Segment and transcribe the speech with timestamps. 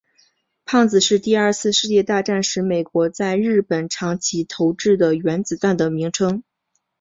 [0.65, 6.41] 胖子是第二次世界大战时美国在日本长崎投掷的原子弹的名称。